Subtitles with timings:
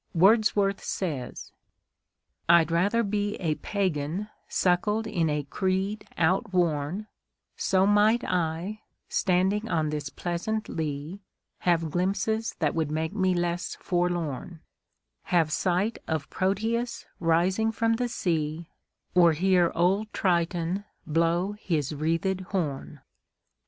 [0.15, 1.51] Wordsworth says:
[2.49, 7.05] I'd rather be A pagan suckled in a creed outworn;
[7.55, 11.21] So might I, standing on this pleasant lea,
[11.59, 14.61] Have glimpses that would make me less forlorn;
[15.25, 18.69] Have sight of Proteus rising from the sea,
[19.13, 23.01] Or hear old Triton blow his wreathèd horn.